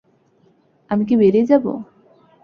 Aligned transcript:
আমি 0.91 1.03
কি 1.05 1.15
বেরিয়ে 1.17 1.45
যাবো? 1.45 1.71